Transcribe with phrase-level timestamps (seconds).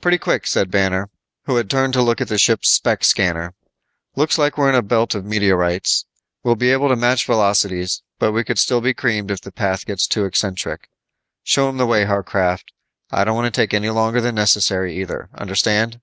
[0.00, 1.10] "Pretty quick," said Banner,
[1.44, 3.52] who had turned to look at the ship's spec scanner.
[4.16, 6.06] "Looks like we're in a belt of meteorites.
[6.42, 9.84] We'll be able to match velocities, but we could still be creamed if the path
[9.84, 10.88] gets too eccentric.
[11.42, 12.72] Show him the way, Harcraft.
[13.10, 15.28] I don't want to take any longer than necessary, either.
[15.34, 16.00] Understand?"